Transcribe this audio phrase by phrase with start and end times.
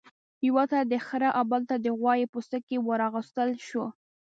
[0.47, 3.85] یوه ته د خرۀ او بل ته د غوايي پوستکی ورواغوستل شو.